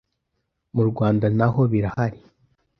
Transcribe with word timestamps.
mu 0.75 0.83
Rwanda 0.89 1.25
naho 1.37 1.61
birahari 1.71 2.19